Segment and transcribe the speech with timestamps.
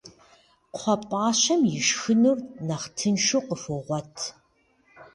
[0.73, 4.15] Кхъуэпӏащэм ишхынур нэхъ тыншу къыхуогъуэт.